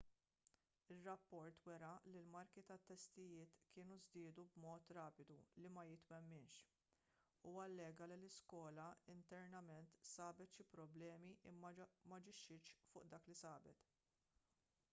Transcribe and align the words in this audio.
ir-rapport 0.93 1.57
wera 1.69 1.89
li 2.11 2.21
l-marki 2.21 2.61
tat-testijiet 2.69 3.57
kienu 3.73 3.97
żdiedu 4.05 4.45
b'mod 4.55 4.87
rapidu 4.97 5.35
li 5.63 5.69
ma 5.75 5.83
jitwemminx 5.89 6.55
u 7.51 7.51
allega 7.65 8.07
li 8.09 8.17
l-iskola 8.19 8.85
internament 9.17 9.95
sabet 10.15 10.57
xi 10.57 10.67
problemi 10.73 11.33
imma 11.53 11.71
m'aġixxietx 12.13 12.81
fuq 12.93 13.05
dak 13.13 13.31
li 13.33 13.37
sabet 13.45 13.87